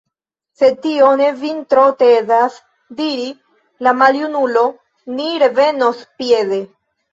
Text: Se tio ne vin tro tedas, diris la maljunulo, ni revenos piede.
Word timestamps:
Se 0.59 0.69
tio 0.85 1.09
ne 1.19 1.27
vin 1.41 1.59
tro 1.73 1.83
tedas, 1.99 2.57
diris 3.03 3.37
la 3.89 3.95
maljunulo, 4.01 4.67
ni 5.21 5.31
revenos 5.47 6.05
piede. 6.21 6.63